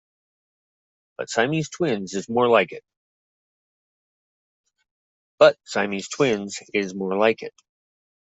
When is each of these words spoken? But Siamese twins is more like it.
But 1.19 1.29
Siamese 1.29 1.69
twins 1.69 2.15
is 2.15 2.27
more 2.27 2.47
like 2.47 2.71
it. 7.43 7.53